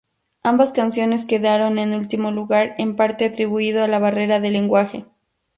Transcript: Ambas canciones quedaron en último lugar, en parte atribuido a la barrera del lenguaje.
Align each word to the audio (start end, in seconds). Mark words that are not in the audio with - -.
Ambas 0.41 0.71
canciones 0.71 1.25
quedaron 1.25 1.77
en 1.77 1.93
último 1.93 2.31
lugar, 2.31 2.73
en 2.79 2.95
parte 2.95 3.23
atribuido 3.25 3.83
a 3.83 3.87
la 3.87 3.99
barrera 3.99 4.39
del 4.39 4.53
lenguaje. 4.53 5.05